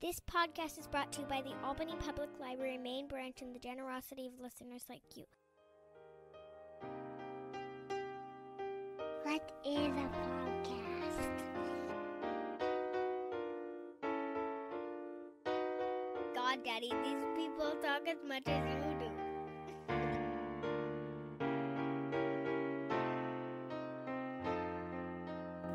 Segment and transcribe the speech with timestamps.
[0.00, 3.58] This podcast is brought to you by the Albany Public Library main branch and the
[3.58, 5.24] generosity of listeners like you.
[9.24, 11.28] What is a podcast?
[16.34, 19.10] God, Daddy, these people talk as much as you do.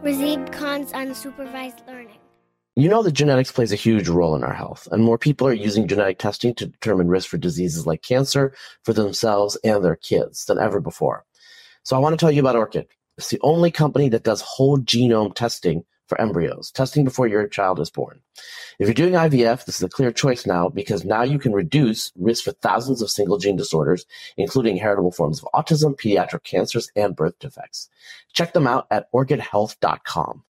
[0.03, 2.04] Razib Khan's unsupervised learning.
[2.77, 5.53] You know that genetics plays a huge role in our health, and more people are
[5.53, 10.43] using genetic testing to determine risk for diseases like cancer for themselves and their kids
[10.43, 11.23] than ever before.
[11.83, 12.87] So I want to tell you about Orchid.
[13.17, 17.79] It's the only company that does whole genome testing for embryos, testing before your child
[17.79, 18.19] is born.
[18.77, 22.11] If you're doing IVF, this is a clear choice now because now you can reduce
[22.17, 27.15] risk for thousands of single gene disorders, including heritable forms of autism, pediatric cancers, and
[27.15, 27.89] birth defects.
[28.33, 30.43] Check them out at orchidhealth.com.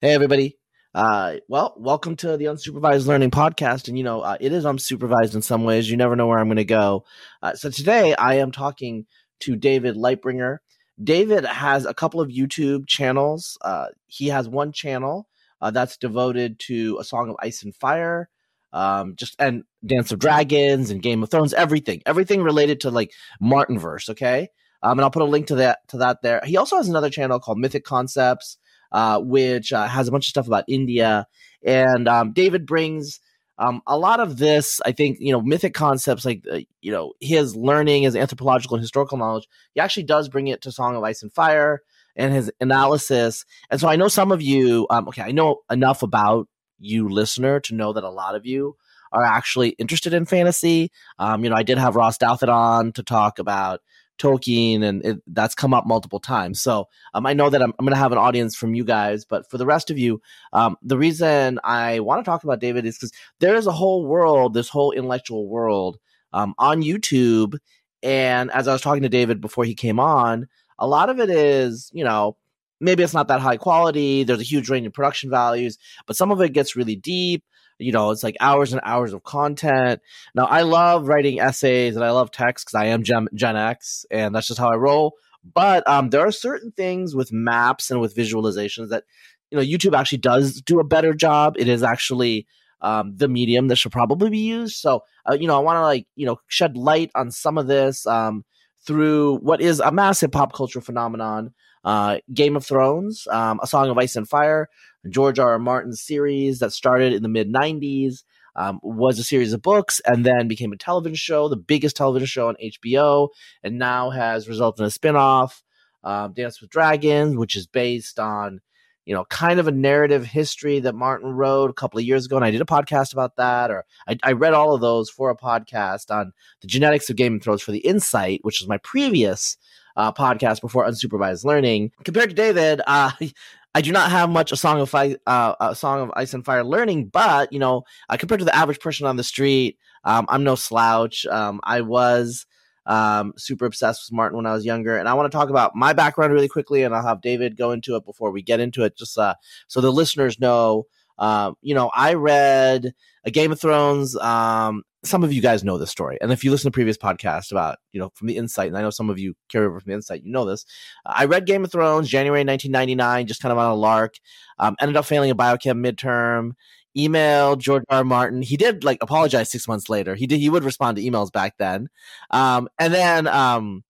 [0.00, 0.58] Hey, everybody.
[0.94, 3.88] Uh, well, welcome to the Unsupervised Learning Podcast.
[3.88, 5.90] And, you know, uh, it is unsupervised in some ways.
[5.90, 7.04] You never know where I'm going to go.
[7.42, 9.06] Uh, so today I am talking
[9.40, 10.58] to David Lightbringer.
[11.02, 13.56] David has a couple of YouTube channels.
[13.62, 15.28] Uh, he has one channel
[15.62, 18.28] uh, that's devoted to A Song of Ice and Fire,
[18.74, 23.12] um, just and Dance of Dragons and Game of Thrones, everything, everything related to like
[23.40, 24.10] Martinverse.
[24.10, 24.48] Okay,
[24.82, 26.42] um, and I'll put a link to that to that there.
[26.44, 28.58] He also has another channel called Mythic Concepts,
[28.92, 31.26] uh, which uh, has a bunch of stuff about India.
[31.64, 33.20] And um, David brings
[33.58, 37.12] um, a lot of this, I think, you know, mythic concepts like, uh, you know,
[37.20, 41.02] his learning, his anthropological and historical knowledge, he actually does bring it to Song of
[41.02, 41.82] Ice and Fire
[42.16, 43.44] and his analysis.
[43.70, 46.48] And so I know some of you, um, okay, I know enough about
[46.78, 48.76] you, listener, to know that a lot of you
[49.12, 50.90] are actually interested in fantasy.
[51.18, 53.80] Um, you know, I did have Ross Douthat on to talk about
[54.22, 56.60] Tolkien, and it, that's come up multiple times.
[56.60, 59.24] So um, I know that I'm, I'm going to have an audience from you guys,
[59.24, 62.86] but for the rest of you, um, the reason I want to talk about David
[62.86, 65.98] is because there is a whole world, this whole intellectual world
[66.32, 67.58] um, on YouTube.
[68.02, 71.30] And as I was talking to David before he came on, a lot of it
[71.30, 72.36] is, you know,
[72.80, 74.24] maybe it's not that high quality.
[74.24, 77.44] There's a huge range of production values, but some of it gets really deep
[77.78, 80.00] you know, it's like hours and hours of content.
[80.34, 84.06] Now, I love writing essays and I love text because I am Gen, Gen X
[84.10, 85.14] and that's just how I roll.
[85.54, 89.04] But um, there are certain things with maps and with visualizations that,
[89.50, 91.56] you know, YouTube actually does do a better job.
[91.58, 92.46] It is actually
[92.80, 94.76] um, the medium that should probably be used.
[94.76, 97.66] So, uh, you know, I want to like, you know, shed light on some of
[97.66, 98.44] this um,
[98.86, 101.54] through what is a massive pop culture phenomenon.
[101.84, 104.68] Uh, Game of Thrones, um, A Song of Ice and Fire,
[105.08, 105.52] George R.
[105.52, 105.58] R.
[105.58, 108.24] Martin's series that started in the mid 90s.
[108.54, 112.26] Um, was a series of books and then became a television show, the biggest television
[112.26, 113.30] show on HBO,
[113.62, 115.62] and now has resulted in a spinoff,
[116.04, 118.60] um, Dance with Dragons, which is based on,
[119.06, 122.36] you know, kind of a narrative history that Martin wrote a couple of years ago.
[122.36, 125.30] And I did a podcast about that, or I, I read all of those for
[125.30, 128.78] a podcast on the genetics of Game of Thrones for the Insight, which was my
[128.78, 129.56] previous
[129.96, 131.92] uh, podcast before unsupervised learning.
[132.04, 133.12] Compared to David, uh,
[133.74, 136.44] I do not have much a song of ice, uh, a song of ice and
[136.44, 140.26] fire learning, but you know, uh, compared to the average person on the street, um,
[140.28, 141.24] I'm no slouch.
[141.26, 142.46] Um, I was
[142.84, 145.74] um, super obsessed with Martin when I was younger, and I want to talk about
[145.74, 148.84] my background really quickly, and I'll have David go into it before we get into
[148.84, 149.34] it, just uh,
[149.68, 150.86] so the listeners know.
[151.18, 152.94] Uh, you know, I read
[153.24, 156.16] a Game of Thrones um, some of you guys know this story.
[156.20, 158.82] And if you listen to previous podcasts about, you know, from the insight, and I
[158.82, 160.64] know some of you carry over from the insight, you know this.
[161.04, 164.14] Uh, I read Game of Thrones January 1999, just kind of on a lark.
[164.58, 166.52] Um, ended up failing a biochem midterm.
[166.96, 167.98] Emailed George R.
[167.98, 168.04] R.
[168.04, 168.42] Martin.
[168.42, 170.14] He did like apologize six months later.
[170.14, 170.40] He did.
[170.40, 171.88] He would respond to emails back then.
[172.30, 173.82] Um, and then um,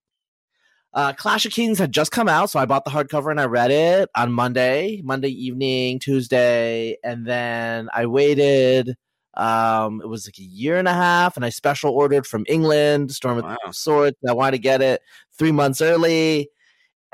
[0.94, 3.46] uh, Clash of Kings had just come out, so I bought the hardcover and I
[3.46, 8.94] read it on Monday, Monday evening, Tuesday, and then I waited
[9.34, 13.12] um, it was like a year and a half, and I special ordered from England,
[13.12, 13.56] Storm of wow.
[13.70, 14.16] Swords.
[14.28, 15.02] I wanted to get it
[15.38, 16.50] three months early.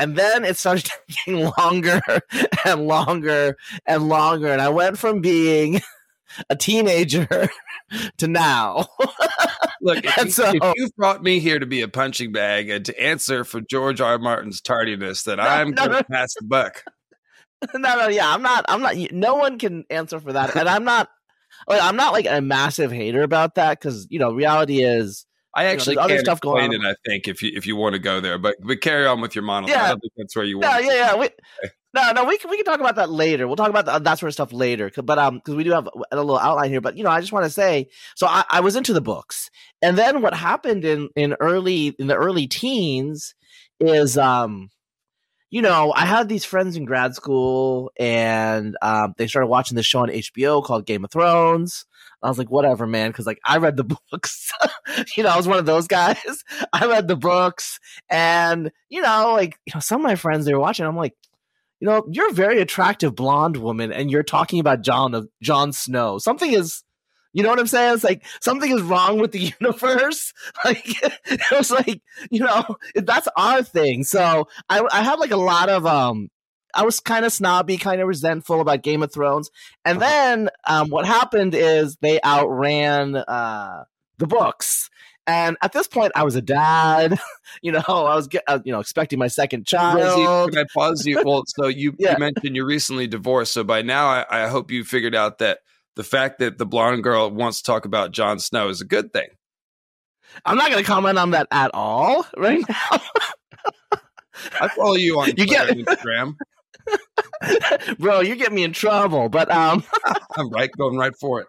[0.01, 2.01] And then it started taking longer
[2.65, 4.53] and longer and longer.
[4.53, 5.81] And I went from being
[6.51, 7.49] a teenager
[8.19, 8.87] to now.
[9.81, 13.01] Look, if, so, if, you brought me here to be a punching bag and to
[13.01, 14.13] answer for George R.
[14.13, 14.19] R.
[14.19, 16.16] Martin's tardiness, then no, I'm no, going to no.
[16.16, 16.84] pass the buck.
[17.75, 18.65] no, no, yeah, I'm not.
[18.69, 18.97] I'm not.
[19.13, 21.09] No one can answer for that, and I'm not
[21.66, 25.65] like I'm not like a massive hater about that because you know reality is I
[25.65, 26.75] actually you know, other stuff going on.
[26.75, 29.21] It, I think if you if you want to go there, but but carry on
[29.21, 29.71] with your monologue.
[29.71, 29.84] Yeah.
[29.84, 30.84] I don't think that's where you want.
[30.84, 31.16] Yeah, yeah, yeah.
[31.16, 31.31] We,
[31.95, 33.47] no, no, we can we can talk about that later.
[33.47, 34.91] We'll talk about the, that sort of stuff later.
[35.03, 36.81] But um, because we do have a little outline here.
[36.81, 39.51] But you know, I just want to say, so I, I was into the books,
[39.83, 43.34] and then what happened in in early in the early teens
[43.81, 44.71] is um
[45.50, 49.86] you know, I had these friends in grad school, and um, they started watching this
[49.86, 51.86] show on HBO called Game of Thrones.
[52.22, 54.53] I was like, whatever, man, because like I read the books.
[55.16, 56.45] you know, I was one of those guys.
[56.72, 57.80] I read the books,
[58.10, 60.84] and you know, like you know, some of my friends they were watching.
[60.84, 61.15] I'm like,
[61.80, 65.72] you know, you're a very attractive blonde woman, and you're talking about John of Jon
[65.72, 66.18] Snow.
[66.18, 66.83] Something is
[67.39, 67.95] you know what I'm saying?
[67.95, 70.35] It's like something is wrong with the universe.
[70.65, 70.85] Like
[71.25, 72.65] it was like, you know,
[72.97, 74.03] that's our thing.
[74.03, 76.31] So I, I have like a lot of um
[76.75, 79.51] I was kind of snobby, kind of resentful about Game of Thrones.
[79.85, 80.11] And uh-huh.
[80.11, 83.85] then um what happened is they outran uh
[84.19, 84.91] the books.
[85.29, 87.21] And at this point, I was a dad.
[87.63, 90.51] you know, I was uh, you know expecting my second child.
[90.51, 91.23] Can I pause you?
[91.25, 92.15] Well, so you, yeah.
[92.15, 93.53] you mentioned you're recently divorced.
[93.53, 95.61] So by now, I, I hope you figured out that
[95.98, 99.12] the fact that the blonde girl wants to talk about Jon Snow is a good
[99.12, 99.27] thing.
[100.45, 103.00] I'm not going to comment on that at all right now.
[104.60, 106.36] I follow you on you get- Instagram.
[107.98, 109.83] Bro, you get me in trouble, but um
[110.36, 111.48] I'm right going right for it.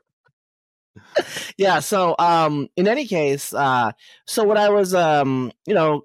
[1.57, 3.92] Yeah, so um in any case, uh
[4.25, 6.02] so what I was um you know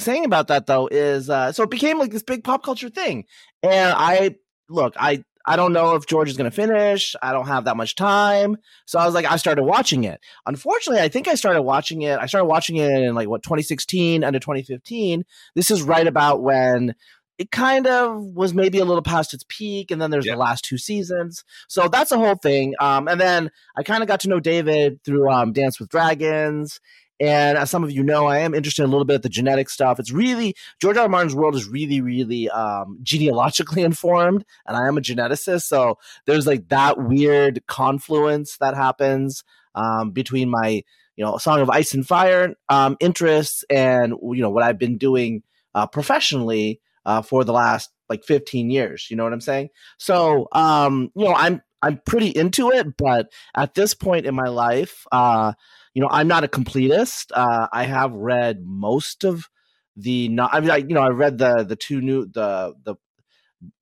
[0.00, 3.24] saying about that though is uh so it became like this big pop culture thing.
[3.62, 4.34] And I
[4.68, 7.14] look, I I don't know if George is going to finish.
[7.22, 8.56] I don't have that much time.
[8.86, 10.20] So I was like, I started watching it.
[10.46, 12.18] Unfortunately, I think I started watching it.
[12.18, 15.24] I started watching it in like what 2016 under 2015.
[15.54, 16.94] This is right about when
[17.36, 20.64] it kind of was maybe a little past its peak, and then there's the last
[20.64, 21.44] two seasons.
[21.68, 22.74] So that's the whole thing.
[22.78, 26.80] Um, and then I kind of got to know David through um, Dance with Dragons,
[27.20, 29.28] and as some of you know, I am interested in a little bit of the
[29.28, 30.00] genetic stuff.
[30.00, 31.04] It's really George R.
[31.04, 31.08] R.
[31.08, 36.46] Martin's world is really, really um, genealogically informed, and I am a geneticist, so there's
[36.46, 39.44] like that weird confluence that happens
[39.74, 40.82] um, between my
[41.16, 44.98] you know Song of Ice and Fire um, interests and you know what I've been
[44.98, 45.42] doing
[45.74, 49.08] uh, professionally uh, for the last like 15 years.
[49.10, 49.70] You know what I'm saying?
[49.98, 54.48] So um, you know I'm I'm pretty into it, but at this point in my
[54.48, 55.06] life.
[55.12, 55.52] Uh,
[55.94, 57.26] you know, I'm not a completist.
[57.32, 59.48] Uh, I have read most of
[59.96, 60.52] the not.
[60.52, 62.96] I mean, I, you know, I read the the two new the the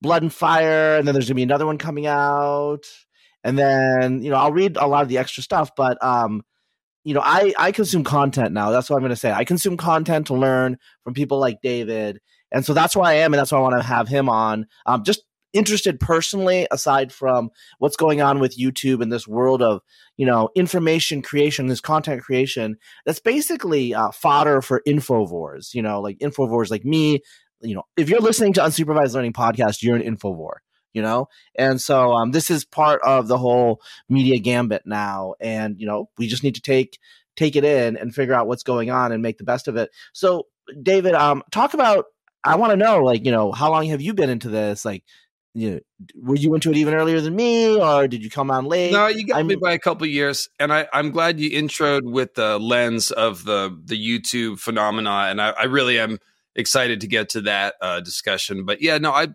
[0.00, 2.84] Blood and Fire, and then there's gonna be another one coming out,
[3.42, 5.70] and then you know I'll read a lot of the extra stuff.
[5.74, 6.42] But um,
[7.02, 8.70] you know, I I consume content now.
[8.70, 9.32] That's what I'm gonna say.
[9.32, 12.20] I consume content to learn from people like David,
[12.52, 14.66] and so that's why I am, and that's why I want to have him on.
[14.84, 15.22] Um, just
[15.52, 19.82] interested personally, aside from what's going on with YouTube and this world of
[20.16, 25.74] you know information creation, this content creation, that's basically uh, fodder for infovores.
[25.74, 27.20] You know, like infovores like me.
[27.60, 30.56] You know, if you're listening to unsupervised learning podcast, you're an infovore.
[30.92, 35.80] You know, and so um, this is part of the whole media gambit now, and
[35.80, 36.98] you know, we just need to take
[37.34, 39.90] take it in and figure out what's going on and make the best of it.
[40.12, 40.48] So,
[40.82, 42.04] David, um, talk about
[42.44, 44.84] I want to know, like, you know, how long have you been into this?
[44.84, 45.04] Like,
[45.54, 45.80] you know,
[46.16, 48.92] were you into it even earlier than me, or did you come on late?
[48.92, 52.02] No, you got I'm, me by a couple years, and I, I'm glad you introed
[52.04, 56.18] with the lens of the the YouTube phenomena, and I, I really am
[56.56, 58.64] excited to get to that uh, discussion.
[58.64, 59.28] But yeah, no, I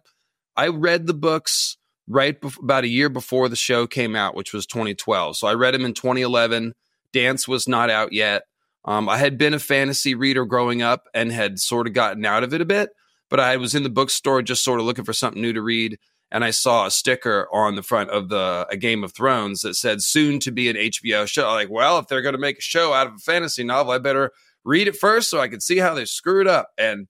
[0.56, 1.78] I read the books
[2.08, 5.38] right bef- about a year before the show came out, which was 2012.
[5.38, 6.74] So I read them in 2011.
[7.14, 8.44] Dance was not out yet.
[8.86, 12.44] Um, I had been a fantasy reader growing up and had sort of gotten out
[12.44, 12.90] of it a bit
[13.30, 16.00] but I was in the bookstore just sort of looking for something new to read.
[16.30, 19.76] And I saw a sticker on the front of the a Game of Thrones that
[19.76, 21.48] said soon to be an HBO show.
[21.48, 24.00] Like, well, if they're going to make a show out of a fantasy novel, I
[24.00, 24.32] better
[24.66, 26.70] read it first so I can see how they screwed up.
[26.78, 27.08] And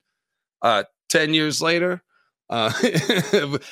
[0.62, 2.02] uh, 10 years later,
[2.48, 2.72] uh,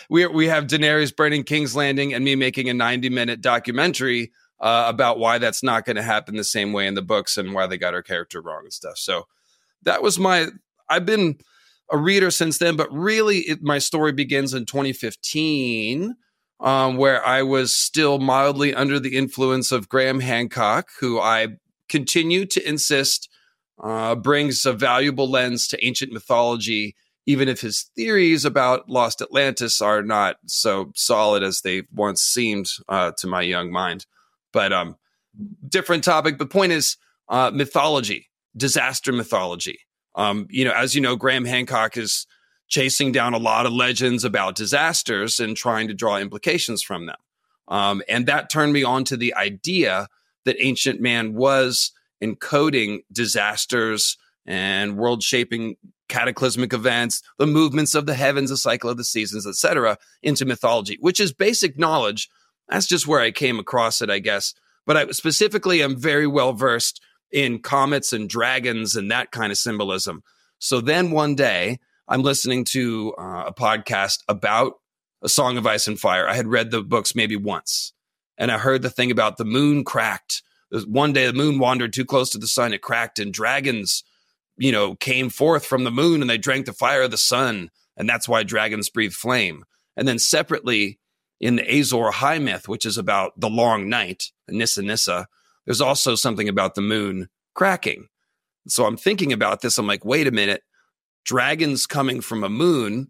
[0.11, 4.87] we, we have Daenerys burning King's Landing and me making a 90 minute documentary uh,
[4.89, 7.67] about why that's not going to happen the same way in the books and why
[7.67, 8.99] they got her character wrong and stuff.
[8.99, 9.27] So
[9.83, 10.47] that was my,
[10.89, 11.39] I've been
[11.91, 16.15] a reader since then, but really it, my story begins in 2015,
[16.61, 21.49] um, where I was still mildly under the influence of Graham Hancock, who I
[21.89, 23.29] continue to insist
[23.83, 29.81] uh, brings a valuable lens to ancient mythology, even if his theories about lost Atlantis
[29.81, 34.07] are not so solid as they once seemed uh, to my young mind.
[34.53, 34.97] But um,
[35.69, 36.39] different topic.
[36.39, 36.97] The point is
[37.29, 39.81] uh, mythology, disaster mythology.
[40.17, 42.27] Um, you know, as you know, Graham Hancock is
[42.69, 47.17] chasing down a lot of legends about disasters and trying to draw implications from them.
[47.69, 50.09] Um, and that turned me on to the idea
[50.45, 51.93] that ancient man was
[52.23, 55.77] encoding disasters and world shaping
[56.09, 60.97] cataclysmic events, the movements of the heavens, the cycle of the seasons, etc., into mythology,
[61.01, 62.29] which is basic knowledge.
[62.69, 64.55] That's just where I came across it, I guess.
[64.87, 67.01] But I specifically am very well versed
[67.33, 70.23] in comets and dragons and that kind of symbolism.
[70.59, 71.79] So then one day,
[72.09, 74.75] I'm listening to uh, a podcast about
[75.23, 76.29] A Song of Ice and Fire.
[76.29, 77.93] I had read the books maybe once,
[78.39, 80.43] and I heard the thing about the moon cracked.
[80.87, 84.05] One day the moon wandered too close to the sun, it cracked, and dragons,
[84.57, 87.71] you know, came forth from the moon and they drank the fire of the sun.
[87.97, 89.65] And that's why dragons breathe flame.
[89.97, 90.99] And then separately,
[91.41, 95.29] in the Azor Ahai myth, which is about the long night, Nissa Nissa,
[95.67, 98.09] there's also something about the moon cracking.
[98.69, 99.79] So I'm thinking about this.
[99.79, 100.63] I'm like, wait a minute.
[101.25, 103.09] Dragons coming from a moon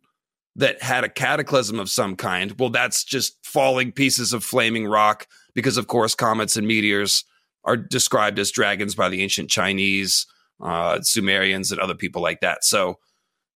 [0.56, 2.58] that had a cataclysm of some kind.
[2.58, 7.24] Well, that's just falling pieces of flaming rock because, of course, comets and meteors
[7.64, 10.26] are described as dragons by the ancient Chinese,
[10.62, 12.64] uh, Sumerians, and other people like that.
[12.64, 12.98] So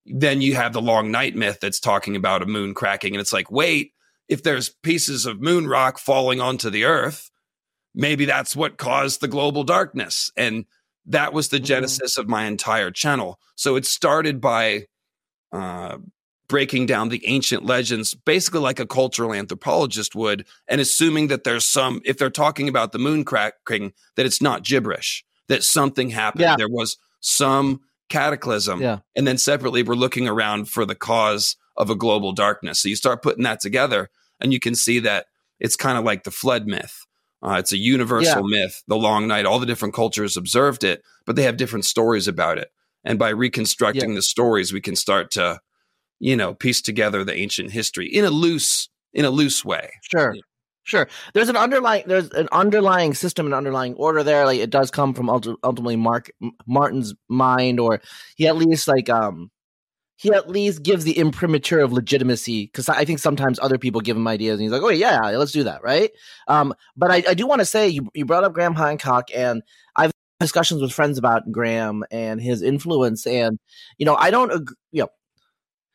[0.04, 3.14] then you have the long night myth that's talking about a moon cracking.
[3.14, 3.92] And it's like, wait,
[4.28, 7.30] if there's pieces of moon rock falling onto the earth,
[7.94, 10.30] maybe that's what caused the global darkness.
[10.36, 10.64] And
[11.06, 11.64] that was the mm-hmm.
[11.64, 13.40] genesis of my entire channel.
[13.56, 14.86] So it started by
[15.52, 15.98] uh,
[16.48, 21.64] breaking down the ancient legends, basically like a cultural anthropologist would, and assuming that there's
[21.64, 26.42] some, if they're talking about the moon cracking, that it's not gibberish, that something happened.
[26.42, 26.56] Yeah.
[26.56, 28.82] There was some cataclysm.
[28.82, 28.98] Yeah.
[29.16, 32.80] And then separately, we're looking around for the cause of a global darkness.
[32.80, 35.26] So you start putting that together, and you can see that
[35.58, 37.06] it's kind of like the flood myth.
[37.42, 38.64] Uh, it's a universal yeah.
[38.64, 39.46] myth, the long night.
[39.46, 42.70] All the different cultures observed it, but they have different stories about it.
[43.02, 44.16] And by reconstructing yeah.
[44.16, 45.60] the stories, we can start to,
[46.18, 49.90] you know, piece together the ancient history in a loose, in a loose way.
[50.02, 50.34] Sure.
[50.82, 51.08] Sure.
[51.34, 54.44] There's an underlying there's an underlying system and underlying order there.
[54.44, 56.30] Like it does come from ultimately Mark
[56.66, 58.00] Martin's mind, or
[58.36, 59.50] he at least like um
[60.20, 64.18] he at least gives the imprimatur of legitimacy because I think sometimes other people give
[64.18, 66.10] him ideas and he's like, oh yeah, let's do that, right?
[66.46, 69.62] Um, but I, I do want to say you you brought up Graham Hancock and
[69.96, 73.58] I've discussions with friends about Graham and his influence and
[73.96, 75.08] you know I don't agree, you know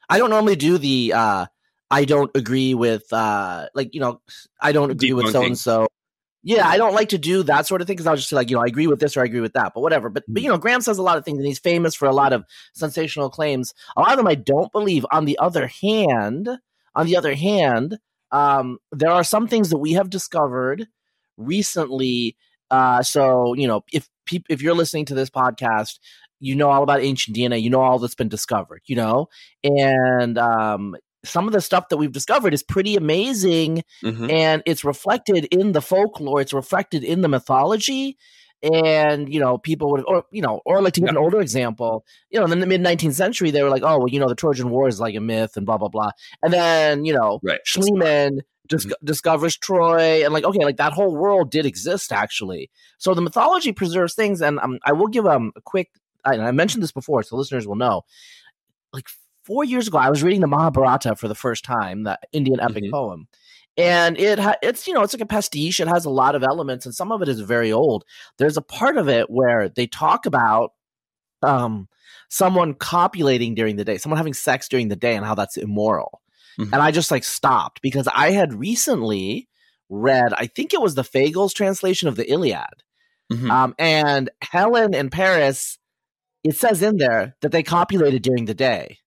[0.10, 1.46] I don't normally do the uh
[1.91, 4.22] I don't agree with uh like you know
[4.60, 5.88] I don't agree Deep with so and so
[6.45, 8.51] yeah, I don't like to do that sort of thing because I'll just be like,
[8.51, 10.09] you know, I agree with this or I agree with that, but whatever.
[10.09, 12.13] But, but, you know, Graham says a lot of things and he's famous for a
[12.13, 13.73] lot of sensational claims.
[13.97, 15.07] A lot of them I don't believe.
[15.11, 16.47] On the other hand,
[16.93, 17.97] on the other hand,
[18.31, 20.87] um, there are some things that we have discovered
[21.35, 22.37] recently.
[22.69, 25.97] Uh, so, you know, if pe- if you're listening to this podcast,
[26.39, 29.29] you know all about ancient DNA, you know all that's been discovered, you know,
[29.63, 30.95] and um,
[31.25, 34.29] some of the stuff that we've discovered is pretty amazing mm-hmm.
[34.29, 38.17] and it's reflected in the folklore it's reflected in the mythology
[38.63, 42.05] and you know people would or you know or like to give an older example
[42.29, 44.36] you know in the mid 19th century they were like oh well you know the
[44.36, 47.60] trojan war is like a myth and blah blah blah and then you know right.
[47.65, 49.05] schliemann dis- mm-hmm.
[49.05, 53.72] discovers troy and like okay like that whole world did exist actually so the mythology
[53.72, 55.89] preserves things and um, i will give um, a quick
[56.24, 58.03] I, I mentioned this before so listeners will know
[58.94, 59.05] like
[59.45, 62.83] four years ago, I was reading the Mahabharata for the first time, the Indian epic
[62.83, 62.93] mm-hmm.
[62.93, 63.27] poem.
[63.77, 65.81] And it ha- it's you know it's like a pastiche.
[65.81, 68.05] It has a lot of elements, and some of it is very old.
[68.37, 70.71] There's a part of it where they talk about
[71.43, 71.89] um,
[72.29, 76.21] someone copulating during the day, someone having sex during the day, and how that's immoral.
[76.57, 76.73] Mm-hmm.
[76.73, 79.49] And I just like stopped because I had recently
[79.89, 82.81] read, I think it was the Fagles translation of the Iliad,
[83.29, 83.51] mm-hmm.
[83.51, 85.79] um, and Helen and Paris.
[86.45, 88.99] It says in there that they copulated during the day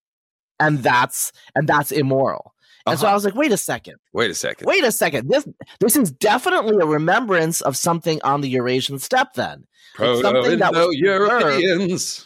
[0.60, 2.54] and that's and that's immoral.
[2.86, 3.02] And uh-huh.
[3.02, 3.96] so I was like, wait a second.
[4.12, 4.66] Wait a second.
[4.66, 5.28] Wait a second.
[5.28, 5.46] This
[5.80, 9.66] this is definitely a remembrance of something on the Eurasian steppe then.
[9.94, 12.24] Proto-Indo-Europeans.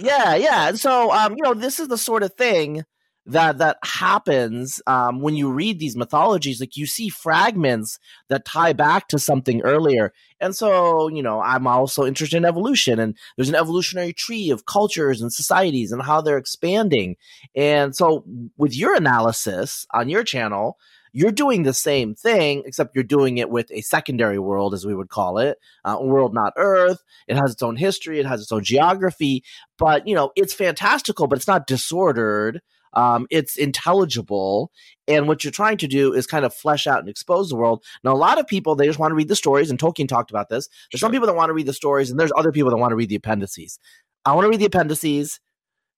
[0.00, 0.68] yeah, yeah.
[0.68, 2.84] And so um, you know, this is the sort of thing
[3.26, 8.72] that that happens um, when you read these mythologies like you see fragments that tie
[8.72, 10.12] back to something earlier.
[10.40, 14.66] And so you know i'm also interested in evolution and there's an evolutionary tree of
[14.66, 17.16] cultures and societies and how they're expanding.
[17.54, 18.24] And so
[18.56, 20.78] with your analysis on your channel
[21.16, 24.94] you're doing the same thing except you're doing it with a secondary world as we
[24.94, 27.02] would call it uh, world not earth.
[27.28, 28.18] It has its own history.
[28.18, 29.44] It has its own geography.
[29.78, 32.60] But you know it's fantastical but it's not disordered
[32.94, 34.70] um, it's intelligible.
[35.06, 37.84] And what you're trying to do is kind of flesh out and expose the world.
[38.02, 40.30] Now, a lot of people, they just want to read the stories, and Tolkien talked
[40.30, 40.68] about this.
[40.90, 41.06] There's sure.
[41.06, 42.96] some people that want to read the stories, and there's other people that want to
[42.96, 43.78] read the appendices.
[44.24, 45.40] I want to read the appendices.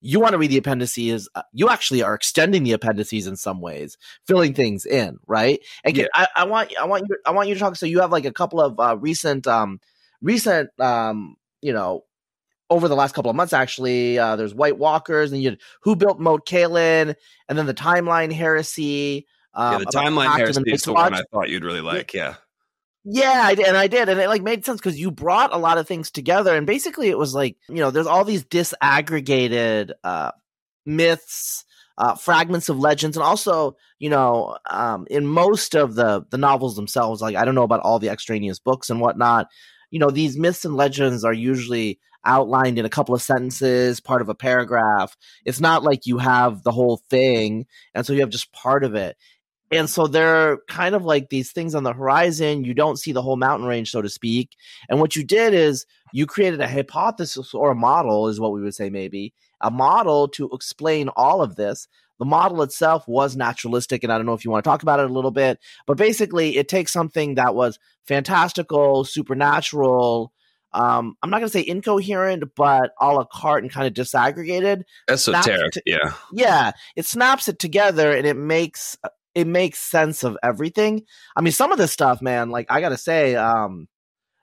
[0.01, 1.29] You want to read the appendices.
[1.35, 5.61] Uh, you actually are extending the appendices in some ways, filling things in, right?
[5.85, 6.07] And yeah.
[6.15, 7.77] I, I, want, I want you, I want you to talk.
[7.77, 9.81] So you have like a couple of uh, recent, um,
[10.21, 12.03] recent, um, you know,
[12.71, 14.19] over the last couple of months, actually.
[14.19, 17.15] Uh, there's White Walkers, and you had Who Built Moat Cailin,
[17.49, 19.27] and then the Timeline Heresy.
[19.55, 22.13] Um, yeah, the Timeline Heresy is the one I thought you'd really like.
[22.13, 22.35] Yeah.
[23.09, 25.59] Yeah, I did, and I did, and it like made sense because you brought a
[25.59, 29.93] lot of things together, and basically it was like you know, there's all these disaggregated
[30.03, 30.33] uh,
[30.85, 31.65] myths,
[31.99, 36.75] uh, fragments of legends, and also, you know, um, in most of the the novels
[36.75, 39.47] themselves, like I don't know about all the extraneous books and whatnot.
[39.93, 44.21] You know, these myths and legends are usually outlined in a couple of sentences, part
[44.21, 45.17] of a paragraph.
[45.45, 48.95] It's not like you have the whole thing, and so you have just part of
[48.95, 49.17] it.
[49.73, 52.65] And so they're kind of like these things on the horizon.
[52.65, 54.51] You don't see the whole mountain range, so to speak.
[54.89, 58.63] And what you did is you created a hypothesis or a model, is what we
[58.63, 61.89] would say, maybe a model to explain all of this.
[62.19, 65.01] The model itself was naturalistic, and I don't know if you want to talk about
[65.01, 70.33] it a little bit, but basically, it takes something that was fantastical, supernatural.
[70.77, 74.83] Um, I'm not going to say incoherent, but a la carte and kind of disaggregated.
[75.09, 76.13] Esoteric, to- yeah.
[76.33, 78.97] Yeah, it snaps it together and it makes
[79.35, 81.05] it makes sense of everything.
[81.35, 83.89] I mean, some of this stuff, man, like I gotta say, um,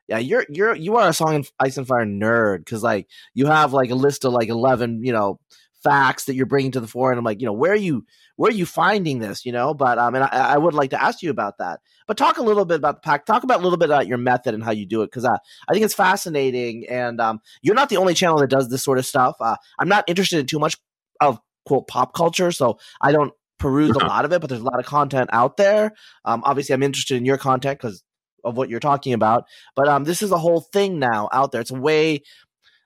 [0.07, 3.45] yeah, you're you're you are a song and ice and fire nerd because like you
[3.45, 5.39] have like a list of like eleven, you know,
[5.83, 8.05] facts that you're bringing to the fore, and I'm like, you know, where are you
[8.35, 9.73] where are you finding this, you know?
[9.73, 11.79] But um, and I, I would like to ask you about that.
[12.07, 13.25] But talk a little bit about the pack.
[13.25, 15.37] Talk about a little bit about your method and how you do it because uh,
[15.67, 16.85] I think it's fascinating.
[16.89, 19.35] And um, you're not the only channel that does this sort of stuff.
[19.39, 20.77] Uh, I'm not interested in too much
[21.21, 24.65] of quote pop culture, so I don't peruse a lot of it, but there's a
[24.65, 25.93] lot of content out there.
[26.25, 28.03] Um, obviously, I'm interested in your content because
[28.43, 29.45] of what you're talking about.
[29.75, 31.61] But um, this is a whole thing now out there.
[31.61, 32.23] It's a way.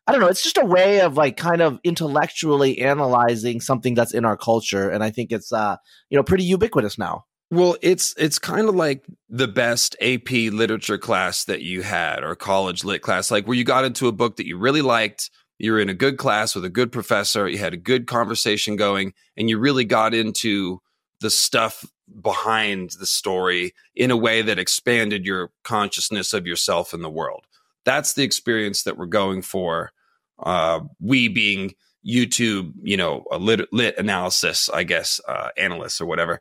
[0.07, 0.27] I don't know.
[0.27, 4.89] It's just a way of like kind of intellectually analyzing something that's in our culture,
[4.89, 5.77] and I think it's uh,
[6.09, 7.25] you know pretty ubiquitous now.
[7.51, 12.35] Well, it's it's kind of like the best AP literature class that you had or
[12.35, 15.71] college lit class, like where you got into a book that you really liked, you
[15.71, 19.13] were in a good class with a good professor, you had a good conversation going,
[19.35, 20.81] and you really got into
[21.19, 21.85] the stuff
[22.21, 27.45] behind the story in a way that expanded your consciousness of yourself in the world.
[27.85, 29.91] That's the experience that we're going for.
[30.39, 31.73] Uh, we being
[32.07, 36.39] YouTube, you know, a lit, lit analysis, I guess, uh, analysts or whatever.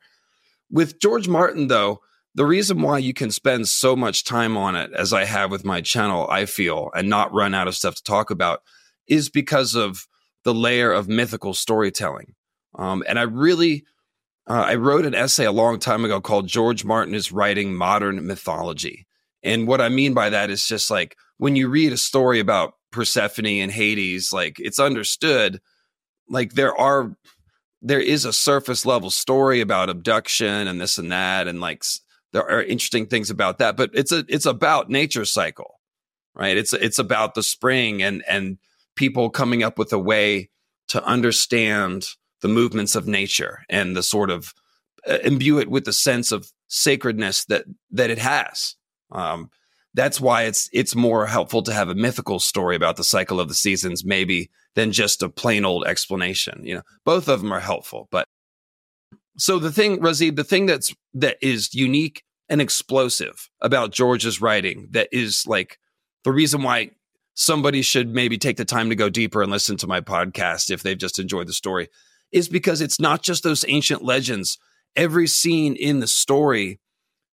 [0.71, 2.01] With George Martin, though,
[2.35, 5.65] the reason why you can spend so much time on it, as I have with
[5.65, 8.63] my channel, I feel, and not run out of stuff to talk about,
[9.09, 10.07] is because of
[10.45, 12.35] the layer of mythical storytelling.
[12.75, 13.85] Um, and I really,
[14.49, 18.27] uh, I wrote an essay a long time ago called George Martin is Writing Modern
[18.27, 19.07] Mythology.
[19.43, 22.75] And what I mean by that is just like when you read a story about
[22.97, 25.61] Persephone and Hades, like it's understood,
[26.29, 27.17] like there are,
[27.83, 31.47] there is a surface level story about abduction and this and that.
[31.47, 31.85] And like
[32.33, 35.81] there are interesting things about that, but it's a, it's about nature cycle,
[36.35, 36.57] right?
[36.57, 38.59] It's, it's about the spring and, and,
[38.97, 40.51] people coming up with a way
[40.89, 42.07] to understand
[42.41, 44.53] the movements of nature and the sort of
[45.09, 48.75] uh, imbue it with the sense of sacredness that that it has.
[49.13, 49.51] Um,
[49.97, 53.49] that's why it's it's more helpful to have a mythical story about the cycle of
[53.49, 56.61] the seasons, maybe than just a plain old explanation.
[56.63, 58.27] You know, both of them are helpful, but
[59.39, 64.89] so the thing, Razib, the thing that's that is unique and explosive about George's writing
[64.93, 65.79] that is like
[66.25, 66.91] the reason why
[67.35, 70.83] somebody should maybe take the time to go deeper and listen to my podcast if
[70.83, 71.89] they've just enjoyed the story
[72.33, 74.59] is because it's not just those ancient legends.
[74.95, 76.81] Every scene in the story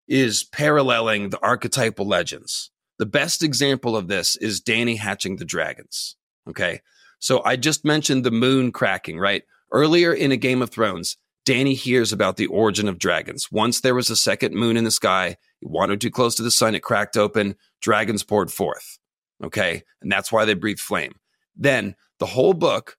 [0.07, 2.71] is paralleling the archetypal legends.
[2.99, 6.15] The best example of this is Dany hatching the dragons.
[6.47, 6.81] Okay.
[7.19, 9.43] So I just mentioned the moon cracking, right?
[9.71, 13.51] Earlier in a Game of Thrones, Dany hears about the origin of dragons.
[13.51, 16.51] Once there was a second moon in the sky, it wandered too close to the
[16.51, 18.99] sun, it cracked open, dragons poured forth.
[19.43, 19.83] Okay.
[20.01, 21.15] And that's why they breathe flame.
[21.55, 22.97] Then the whole book,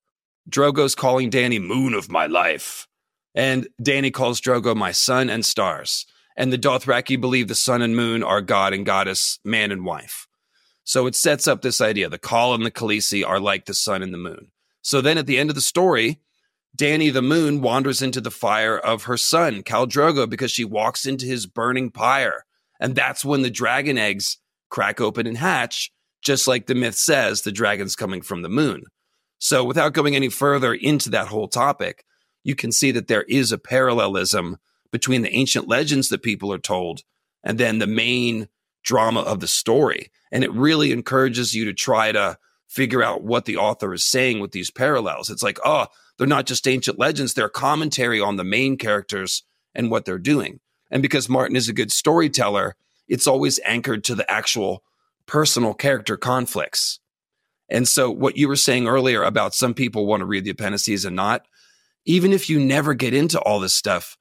[0.51, 2.87] Drogo's calling Dany moon of my life.
[3.35, 6.07] And Dany calls Drogo my sun and stars.
[6.37, 10.27] And the Dothraki believe the sun and moon are god and goddess, man and wife.
[10.83, 12.09] So it sets up this idea.
[12.09, 14.49] The Khal and the Khaleesi are like the sun and the moon.
[14.83, 16.21] So then at the end of the story,
[16.77, 21.07] Dany the moon wanders into the fire of her sun, Khal Drogo, because she walks
[21.07, 22.45] into his burning pyre.
[22.81, 24.39] And that's when the dragon eggs
[24.71, 25.93] crack open and hatch
[26.25, 28.85] just like the myth says, the dragon's coming from the moon.
[29.39, 32.05] So, without going any further into that whole topic,
[32.43, 34.57] you can see that there is a parallelism
[34.95, 37.03] between the ancient legends that people are told
[37.43, 38.47] and then the main
[38.85, 40.13] drama of the story.
[40.31, 44.39] And it really encourages you to try to figure out what the author is saying
[44.39, 45.31] with these parallels.
[45.31, 49.43] It's like, oh, they're not just ancient legends, they're commentary on the main characters
[49.75, 50.61] and what they're doing.
[50.93, 52.77] And because Martin is a good storyteller,
[53.09, 54.85] it's always anchored to the actual
[55.27, 57.01] personal character conflicts.
[57.69, 61.05] And so, what you were saying earlier about some people want to read the appendices
[61.05, 61.49] and not,
[62.05, 64.17] even if you never get into all this stuff,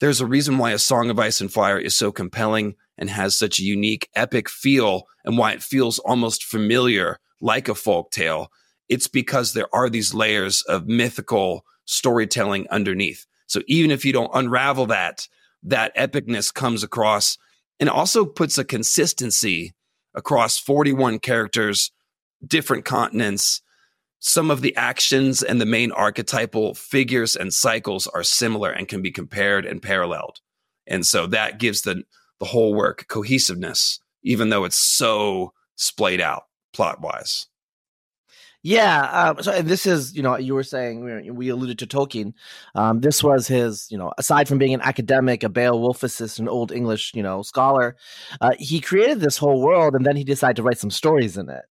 [0.00, 3.36] there's a reason why A Song of Ice and Fire is so compelling and has
[3.36, 8.50] such a unique, epic feel, and why it feels almost familiar like a folk tale.
[8.88, 13.26] It's because there are these layers of mythical storytelling underneath.
[13.46, 15.26] So even if you don't unravel that,
[15.62, 17.38] that epicness comes across
[17.80, 19.74] and also puts a consistency
[20.14, 21.90] across 41 characters,
[22.46, 23.62] different continents.
[24.20, 29.00] Some of the actions and the main archetypal figures and cycles are similar and can
[29.00, 30.40] be compared and paralleled.
[30.86, 32.02] And so that gives the,
[32.40, 37.46] the whole work cohesiveness, even though it's so splayed out plot wise.
[38.64, 39.02] Yeah.
[39.02, 42.32] Um, so this is, you know, you were saying we alluded to Tolkien.
[42.74, 46.72] Um, this was his, you know, aside from being an academic, a Beowulficist, an old
[46.72, 47.96] English, you know, scholar,
[48.40, 51.48] uh, he created this whole world, and then he decided to write some stories in
[51.48, 51.64] it.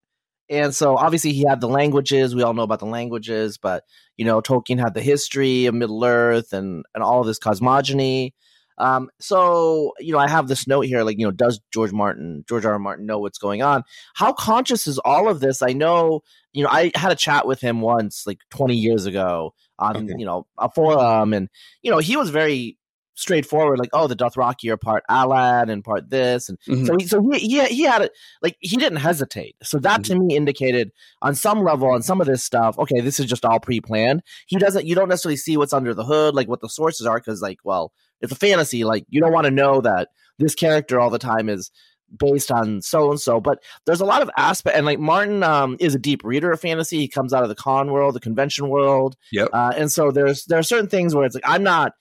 [0.49, 2.33] And so obviously he had the languages.
[2.33, 3.83] We all know about the languages, but
[4.15, 8.33] you know, Tolkien had the history of Middle Earth and and all of this cosmogony.
[8.77, 12.45] Um, so you know, I have this note here, like you know, does George Martin,
[12.47, 12.73] George R.
[12.73, 12.79] R.
[12.79, 13.83] Martin, know what's going on?
[14.15, 15.61] How conscious is all of this?
[15.61, 16.21] I know,
[16.53, 20.13] you know, I had a chat with him once, like 20 years ago, on okay.
[20.17, 21.49] you know a forum, and
[21.81, 22.76] you know, he was very
[23.17, 26.85] straightforward, like, oh, the Dothraki are part Alad and part this, and mm-hmm.
[26.85, 29.55] so he, so he, he he had it like he didn't hesitate.
[29.63, 30.13] So that mm-hmm.
[30.13, 33.43] to me indicated on some level on some of this stuff, okay, this is just
[33.43, 34.21] all pre-planned.
[34.45, 37.17] He doesn't, you don't necessarily see what's under the hood, like what the sources are,
[37.17, 38.83] because like, well, it's a fantasy.
[38.83, 41.71] Like you don't want to know that this character all the time is
[42.17, 43.41] based on so and so.
[43.41, 46.61] But there's a lot of aspect, and like Martin um, is a deep reader of
[46.61, 46.99] fantasy.
[46.99, 49.15] He comes out of the con world, the convention world.
[49.31, 51.93] yeah Uh, and so there's there are certain things where it's like I'm not,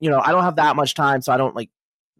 [0.00, 1.70] you know, I don't have that much time, so I don't like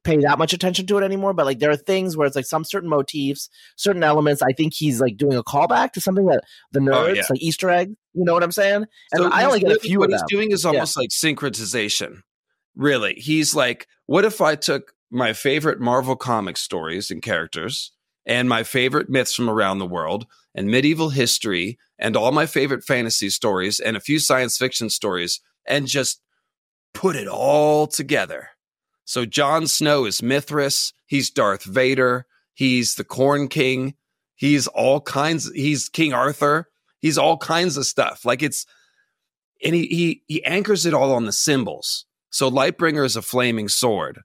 [0.04, 1.34] pay that much attention to it anymore.
[1.34, 4.42] But like there are things where it's like some certain motifs, certain elements.
[4.42, 7.22] I think he's like doing a callback to something that the oh, nerds oh, yeah.
[7.30, 7.94] like Easter egg.
[8.14, 8.86] You know what I'm saying?
[9.12, 9.98] And so I only get a few.
[9.98, 11.02] What he's doing is almost yeah.
[11.02, 12.22] like syncretization
[12.78, 13.14] really.
[13.14, 17.92] He's like, what if I took my favorite Marvel comic stories and characters
[18.24, 22.84] and my favorite myths from around the world and medieval history and all my favorite
[22.84, 26.22] fantasy stories and a few science fiction stories and just
[26.94, 28.50] put it all together.
[29.04, 33.94] So Jon Snow is Mithras, he's Darth Vader, he's the Corn King,
[34.34, 36.68] he's all kinds he's King Arthur,
[37.00, 38.24] he's all kinds of stuff.
[38.24, 38.66] Like it's
[39.64, 42.04] and he he he anchors it all on the symbols.
[42.30, 44.20] So Lightbringer is a flaming sword.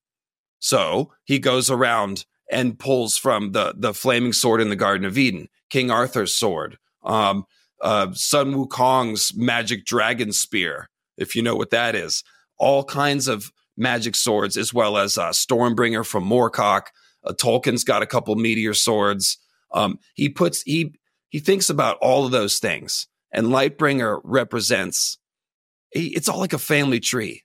[0.60, 5.17] So he goes around and pulls from the the flaming sword in the Garden of
[5.17, 7.45] Eden, King Arthur's sword, um,
[7.82, 12.23] uh, Sun Wukong's magic dragon spear, if you know what that is.
[12.57, 16.87] All kinds of magic swords, as well as uh, Stormbringer from Moorcock.
[17.23, 19.37] Uh, Tolkien's got a couple meteor swords.
[19.71, 20.93] Um, he puts he
[21.29, 25.17] he thinks about all of those things, and Lightbringer represents.
[25.91, 27.43] He, it's all like a family tree.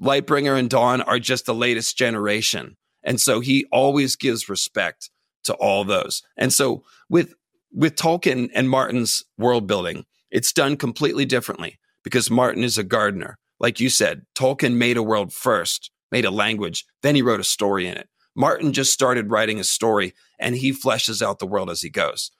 [0.00, 2.76] Lightbringer and Dawn are just the latest generation.
[3.02, 5.10] And so he always gives respect
[5.44, 6.22] to all those.
[6.36, 7.34] And so with
[7.72, 13.38] with Tolkien and Martin's world building, it's done completely differently because Martin is a gardener.
[13.58, 17.44] Like you said, Tolkien made a world first, made a language, then he wrote a
[17.44, 18.08] story in it.
[18.34, 22.30] Martin just started writing a story and he fleshes out the world as he goes.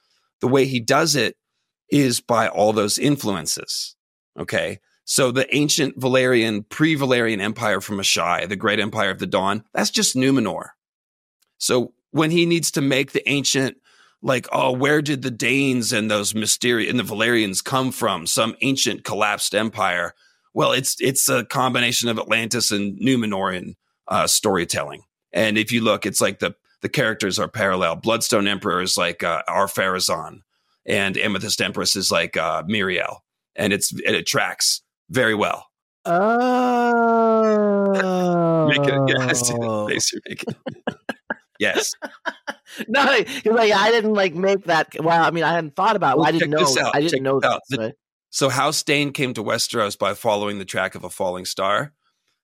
[0.40, 1.36] The way he does it
[1.90, 3.96] is by all those influences.
[4.38, 4.80] Okay.
[5.04, 9.64] So the ancient Valyrian, pre Valyrian empire from Asshai, the great empire of the dawn,
[9.72, 10.70] that's just Numenor.
[11.58, 13.78] So when he needs to make the ancient,
[14.20, 18.26] like, oh, where did the Daynes and those mysterious and the Valyrians come from?
[18.26, 20.14] Some ancient collapsed empire.
[20.56, 23.74] Well, it's it's a combination of Atlantis and Numenorean
[24.08, 25.02] uh, storytelling.
[25.30, 27.96] And if you look, it's like the the characters are parallel.
[27.96, 30.38] Bloodstone Emperor is like uh, Ar-Pharazôn,
[30.86, 33.18] and Amethyst Empress is like uh, Míriel,
[33.54, 35.66] and it's it tracks very well.
[36.06, 37.04] Oh,
[38.68, 39.50] make it yes,
[39.88, 40.54] face you're making.
[41.60, 41.92] yes.
[42.88, 44.88] no, like I didn't like make that.
[44.98, 46.14] Well, I mean, I hadn't thought about.
[46.14, 46.20] it.
[46.20, 46.66] Well, I didn't know.
[46.94, 47.60] I didn't check know that.
[47.68, 47.92] The,
[48.36, 51.94] so House Dayne came to Westeros by following the track of a falling star.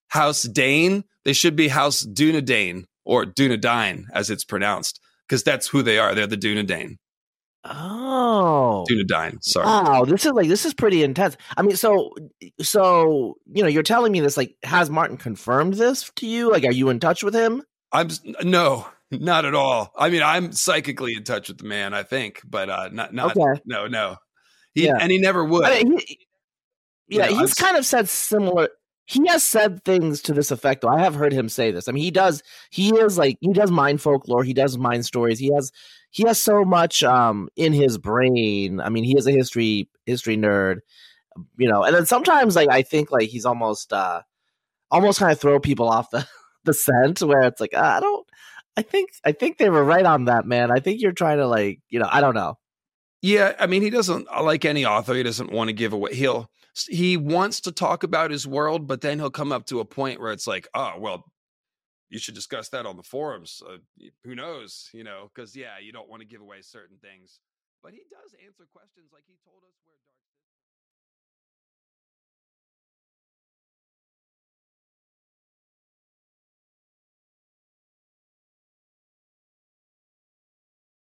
[0.08, 5.82] House Dayne, they should be House Dunedain or Dunedain as it's pronounced, because that's who
[5.82, 6.14] they are.
[6.14, 6.96] They're the Dunedain.
[7.64, 9.44] Oh, Dunedain.
[9.44, 9.66] Sorry.
[9.66, 11.36] Wow, this is like this is pretty intense.
[11.58, 12.14] I mean, so
[12.62, 14.38] so you know, you're telling me this.
[14.38, 16.50] Like, has Martin confirmed this to you?
[16.50, 17.64] Like, are you in touch with him?
[17.92, 18.08] I'm
[18.42, 19.92] no, not at all.
[19.94, 21.92] I mean, I'm psychically in touch with the man.
[21.92, 23.60] I think, but uh, not not okay.
[23.66, 24.16] no no.
[24.74, 24.98] He yeah.
[25.00, 25.64] and he never would.
[25.64, 26.18] I mean, he,
[27.08, 28.68] yeah, you know, he's I'm, kind of said similar.
[29.04, 30.82] He has said things to this effect.
[30.82, 31.88] Though I have heard him say this.
[31.88, 32.42] I mean, he does.
[32.70, 34.44] He is like he does mind folklore.
[34.44, 35.38] He does mind stories.
[35.38, 35.72] He has
[36.10, 38.80] he has so much um in his brain.
[38.80, 40.78] I mean, he is a history history nerd,
[41.58, 41.82] you know.
[41.82, 44.22] And then sometimes like I think like he's almost uh
[44.90, 46.26] almost kind of throw people off the
[46.64, 48.26] the scent where it's like ah, I don't
[48.76, 50.70] I think I think they were right on that, man.
[50.70, 52.58] I think you're trying to like, you know, I don't know.
[53.22, 55.14] Yeah, I mean, he doesn't like any author.
[55.14, 56.12] He doesn't want to give away.
[56.14, 56.50] He'll
[56.88, 60.20] he wants to talk about his world, but then he'll come up to a point
[60.20, 61.24] where it's like, oh, well,
[62.10, 63.62] you should discuss that on the forums.
[63.64, 63.76] Uh,
[64.24, 65.30] who knows, you know?
[65.32, 67.38] Because yeah, you don't want to give away certain things,
[67.82, 69.96] but he does answer questions like he told us where.